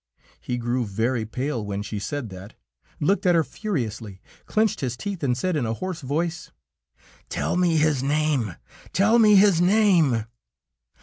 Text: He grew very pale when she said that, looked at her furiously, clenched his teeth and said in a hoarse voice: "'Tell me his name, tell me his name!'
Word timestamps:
He 0.39 0.57
grew 0.57 0.83
very 0.87 1.27
pale 1.27 1.63
when 1.63 1.83
she 1.83 1.99
said 1.99 2.29
that, 2.29 2.55
looked 2.99 3.27
at 3.27 3.35
her 3.35 3.43
furiously, 3.43 4.19
clenched 4.47 4.79
his 4.81 4.97
teeth 4.97 5.21
and 5.21 5.37
said 5.37 5.55
in 5.55 5.67
a 5.67 5.75
hoarse 5.75 6.01
voice: 6.01 6.49
"'Tell 7.29 7.55
me 7.55 7.77
his 7.77 8.01
name, 8.01 8.55
tell 8.93 9.19
me 9.19 9.35
his 9.35 9.61
name!' 9.61 10.25